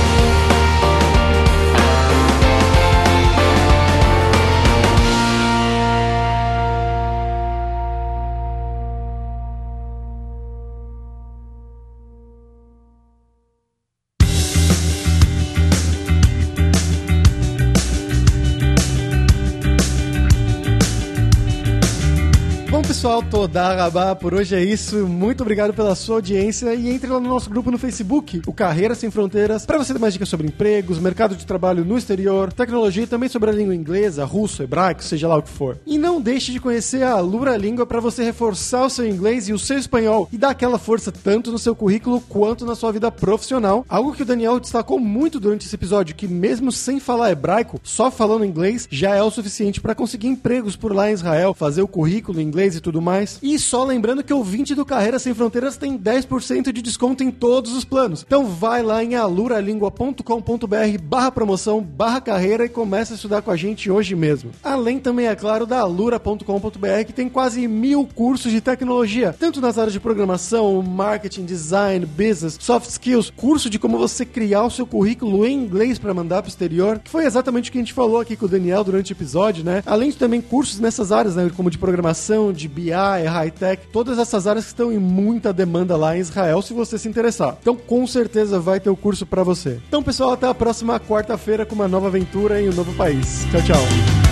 [23.15, 25.07] Pessoal, toda rabá por hoje é isso.
[25.07, 28.95] Muito obrigado pela sua audiência e entre lá no nosso grupo no Facebook, o Carreira
[28.95, 33.03] Sem Fronteiras, para você ter mais dicas sobre empregos, mercado de trabalho no exterior, tecnologia
[33.03, 35.77] e também sobre a língua inglesa, russo, hebraico, seja lá o que for.
[35.85, 39.53] E não deixe de conhecer a Lura Língua para você reforçar o seu inglês e
[39.53, 43.11] o seu espanhol e dar aquela força tanto no seu currículo quanto na sua vida
[43.11, 43.85] profissional.
[43.87, 48.09] Algo que o Daniel destacou muito durante esse episódio, que mesmo sem falar hebraico, só
[48.09, 51.87] falando inglês já é o suficiente para conseguir empregos por lá em Israel, fazer o
[51.87, 53.39] currículo em inglês e tudo mais.
[53.41, 57.31] E só lembrando que o 20 do Carreira Sem Fronteiras tem 10% de desconto em
[57.31, 58.23] todos os planos.
[58.25, 63.55] Então vai lá em aluralingua.com.br barra promoção, barra carreira e começa a estudar com a
[63.55, 64.51] gente hoje mesmo.
[64.63, 69.77] Além também, é claro, da alura.com.br que tem quase mil cursos de tecnologia, tanto nas
[69.77, 74.87] áreas de programação, marketing, design, business, soft skills, curso de como você criar o seu
[74.87, 77.93] currículo em inglês para mandar para o exterior, que foi exatamente o que a gente
[77.93, 79.83] falou aqui com o Daniel durante o episódio, né?
[79.85, 84.17] Além de também cursos nessas áreas, né, como de programação, de BI, É high-tech, todas
[84.17, 87.57] essas áreas que estão em muita demanda lá em Israel, se você se interessar.
[87.61, 89.79] Então, com certeza vai ter o curso para você.
[89.87, 93.45] Então, pessoal, até a próxima quarta-feira com uma nova aventura em um novo país.
[93.51, 94.25] Tchau, tchau.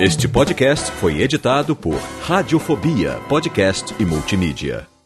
[0.00, 4.97] Este podcast foi editado por Radiofobia, podcast e multimídia.